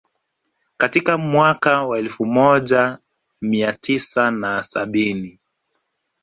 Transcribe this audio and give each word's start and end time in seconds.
Katika 0.77 1.17
mwaka 1.17 1.83
wa 1.83 1.99
elfu 1.99 2.25
moj 2.25 2.73
mia 3.41 3.73
tisa 3.73 4.31
na 4.31 4.63
sabini 4.63 5.39